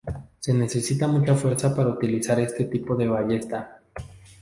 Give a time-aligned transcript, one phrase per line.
[0.39, 3.83] Se necesita mucha fuerza para utilizar este tipo de ballesta.